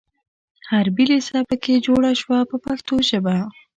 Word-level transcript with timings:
حربي 0.69 1.05
لېسه 1.09 1.39
په 1.49 1.55
کې 1.63 1.83
جوړه 1.85 2.11
شوه 2.21 2.39
په 2.49 2.57
پښتو 2.65 2.95
ژبه. 3.09 3.37